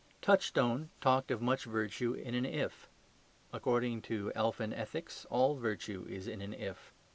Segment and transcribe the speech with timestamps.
[0.19, 2.89] Touchstone talked of much virtue in an "if";
[3.53, 6.91] according to elfin ethics all virtue is in an "if."